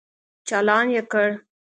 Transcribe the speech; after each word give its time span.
چالان 0.47 0.87
يې 0.95 1.01
کړ. 1.11 1.29